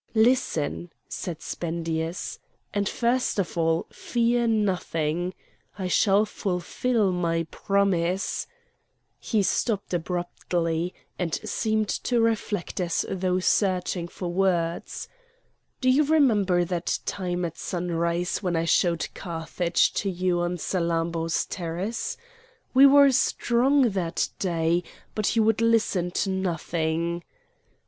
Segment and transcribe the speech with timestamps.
[0.15, 2.39] "Listen," said Spendius,
[2.73, 5.31] "and first of all fear nothing!
[5.77, 8.47] I shall fulfil my promise—"
[9.19, 16.97] He stopped abruptly, and seemed to reflect as though searching for words,—"Do you remember that
[17.05, 22.17] time at sunrise when I showed Carthage to you on Salammbô's terrace?
[22.73, 24.81] We were strong that day,
[25.13, 27.21] but you would listen to nothing!"